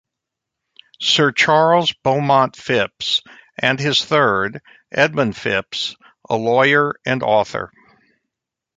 [0.99, 3.21] Sir Charles Beaumont Phipps
[3.55, 4.59] and his third,
[4.91, 5.95] Edmund Phipps,
[6.27, 7.71] a lawyer and author.